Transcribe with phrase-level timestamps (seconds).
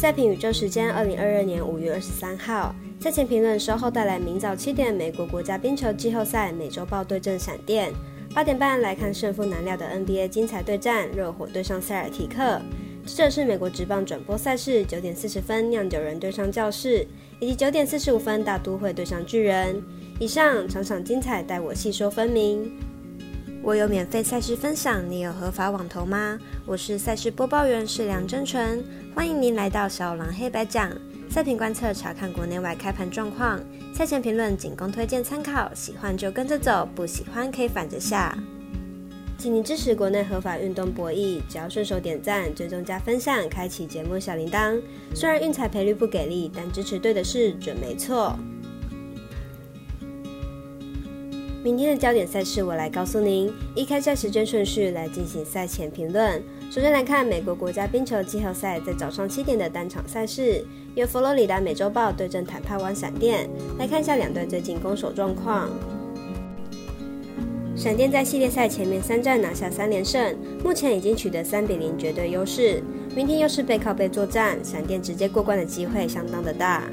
[0.00, 2.74] 赛评宇宙时间，二零二二年五月二十三号。
[2.98, 7.92] 赛前评论稍后带来，明早七点美国国家冰球季后赛美洲豹对阵闪电，
[8.34, 12.58] 八点半来看胜负难料的 NBA 精彩对战，热火对上塞尔提克。
[13.04, 17.06] 接着是美国职棒转播赛事，九点四十分酿酒人对上教室，
[17.38, 19.82] 以及九点四十五分大都会对上巨人。
[20.18, 22.72] 以上场场精彩，待我细说分明。
[23.62, 26.38] 我有免费赛事分享，你有合法网投吗？
[26.64, 28.82] 我是赛事播报员，是梁真纯，
[29.14, 30.90] 欢迎您来到小狼黑白讲。
[31.28, 33.60] 赛评观测，查看国内外开盘状况。
[33.94, 38.34] 赛前评论仅供推荐参考，喜欢就跟着走，不喜欢可以反着下。
[39.36, 44.80] 请您支持国内合法运动博弈，只要顺手点赞、追踪加分享，开启节目小铃铛。
[45.14, 48.34] 虽然运彩赔率不给力，但支持对的事准没错。
[51.62, 53.52] 明天的焦点赛事，我来告诉您。
[53.74, 56.42] 依开赛时间顺序来进行赛前评论。
[56.70, 60.64] 首先来看美国国家冰球季后赛，在早上七点的单场赛事。
[60.94, 63.46] 由佛罗里达美洲豹对阵坦帕湾闪电，
[63.78, 65.68] 来看一下两队最近攻守状况。
[67.76, 72.82] 闪电在系列赛前面三战拿下三连胜，目前已经取得三比零绝对优势。
[73.14, 76.84] 明天又是背靠背作战，闪电直接过关的机会相当的大。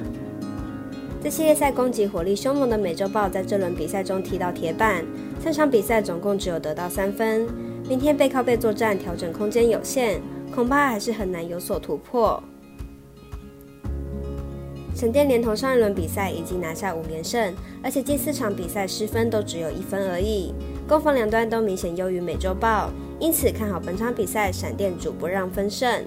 [1.20, 5.04] 在系列赛攻击火力凶猛的美洲豹，在这轮比赛中踢到铁板，
[5.40, 7.46] 三场比赛总共只有得到三分。
[7.88, 10.20] 明天背靠背作战，调整空间有限，
[10.54, 12.40] 恐怕还是很难有所突破。
[14.94, 20.54] 闪电连同上一轮比赛已经拿下五连胜，而且近四场比赛失分都只有一分而已，
[20.88, 26.04] 攻防两端都明显优于美洲豹，因此看好本场比赛闪电主不让分胜。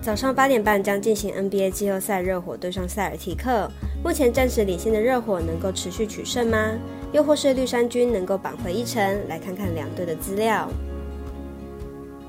[0.00, 3.68] 早上八点半将进行 NBA 季后赛，热火对上塞尔提克。
[4.02, 6.70] 目前暂时领先的热火能够持续取胜吗？
[7.12, 9.02] 又或是绿衫军能够扳回一城？
[9.28, 10.68] 来看看两队的资料。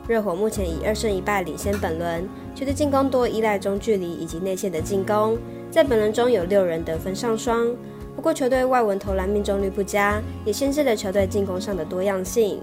[0.07, 5.37] 热火目前以二胜一败领先本轮，球队进攻多依赖中距离以及内线的进攻，
[5.69, 7.67] 在本轮中有六人得分上双。
[8.15, 12.59] 不过球队外文投篮命中率不佳，也限制了球队进攻上的多样性。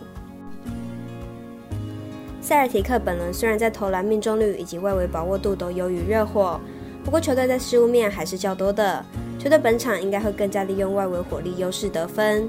[2.47, 6.61] 塞尔提克本轮虽然在投篮命中率以及外围把握度都优于热火，
[7.05, 9.05] 不过球队在失误面还是较多的，
[9.37, 12.49] 球队本场应该会更加利用外围火力优势得分。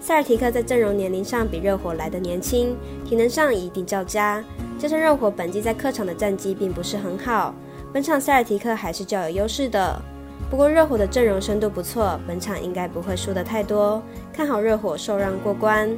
[0.00, 4.42] 塞尔提克在阵容年龄上比热火来的年轻，体能上一定较佳。
[4.76, 7.54] 加上热火本季在客场的战绩并不是很好，
[7.92, 10.02] 本场塞尔提克还是较有优势的。
[10.50, 15.88] 不过热火的阵容深度不错，本场应该不会输得太多，看好热火受让过关。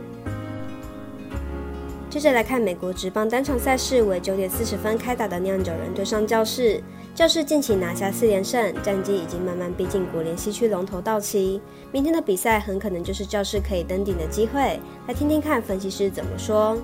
[2.10, 6.82] 接着来看美国职棒单场赛事，为九点四十分开打的酿酒人对上教室。
[7.14, 11.62] 教室近期拿下四连胜，战绩已经慢慢逼近国联西区龙头道奇。
[11.92, 16.76] 明天的比赛很可能就是教室可以登顶的机会，来听听看分析师怎么说。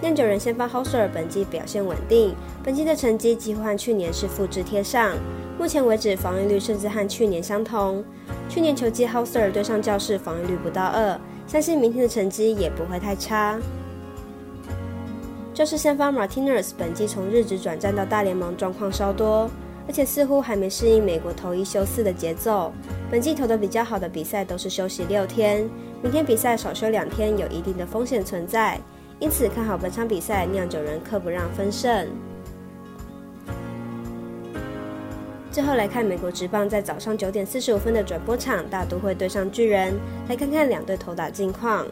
[0.00, 5.16] 酿酒人先发 Hoser 本季表现稳定，本季的成绩几乎和去年是复制贴上，
[5.58, 8.04] 目前为止防御率甚至和去年相同。
[8.48, 13.58] 去年球季 Hoser 对上教室防御率不到二，相信明天的成绩也不会太差。
[15.52, 19.50] 就是先发 Martinez 本季从日职转战到大联盟状况稍多，
[19.88, 22.72] 而且似乎还没适应美国投一休四的节奏。
[23.10, 25.68] 本季投的比较好的比赛都是休息六天，
[26.00, 28.80] 明天比赛少休两天有一定的风险存在，
[29.18, 32.06] 因此看好本场比赛酿酒人克不让分胜。
[35.50, 41.84] 最后来看美国职棒在早上九点四十五分的转播场，大都会对上巨人，来看看两队投打近况。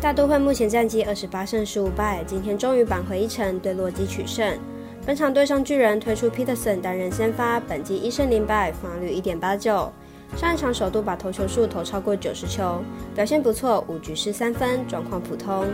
[0.00, 4.56] 大都会目前战绩二十八胜十五败，今天终于扳回一城，对洛基取胜。
[5.04, 9.92] 本场对上巨人，推出 Peterson 担任先发，本季一胜零败，防御率一点八九。
[10.36, 12.82] 上一场首度把投球数投超过九十球，
[13.14, 15.66] 表现不错，五局失三分，状况普通。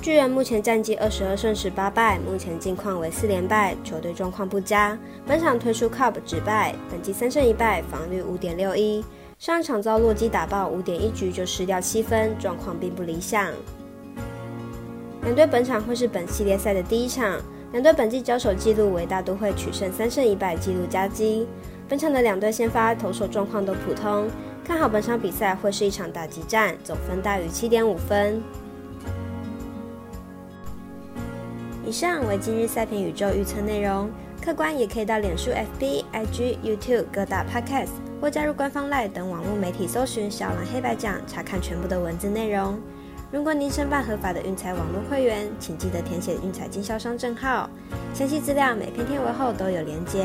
[0.00, 4.96] 巨人目前战绩二十二胜十八败，目前近况为四连败，球队状况不佳。
[5.26, 9.04] 本场推出 Cup 止败，本季三胜一败，防率五点六一。
[9.38, 13.50] 上一场遭洛基打爆，五点一局就失掉七分，状况并不理想。
[15.22, 17.40] 两队本场会是本系列赛的第一场，
[17.72, 21.46] 两队本季交手记录为大都会取胜三胜一败，记录佳绩。
[21.88, 24.28] 本场的两队先发投手状况都普通，
[24.64, 28.42] 看好本场比赛会是一场打击战，总分大于七点五分。
[31.84, 34.10] 以上为今日赛评宇宙预测内容，
[34.42, 37.90] 客观也可以到脸书、FB、IG、YouTube 各大 Podcast。
[38.20, 42.80] 或加入官方 LINE 等网络媒体搜寻“小蓝黑白奖”，查看全部的文字内容。
[43.30, 47.68] 如果您申办合法的运彩网络会员，请记得填写运彩经销商证号。
[48.14, 50.24] 详细资料每篇天文后都有连接。